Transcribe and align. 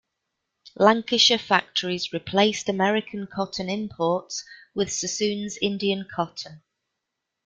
Lancashire 0.77 1.37
factories 1.37 2.11
replaced 2.11 2.67
American 2.67 3.27
cotton 3.27 3.69
imports 3.69 4.43
with 4.73 4.91
Sassoon's 4.91 5.59
Indian 5.61 6.07
cotton. 6.11 6.63